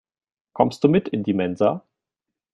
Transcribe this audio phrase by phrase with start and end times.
[0.53, 1.85] Kommst du mit in die Mensa?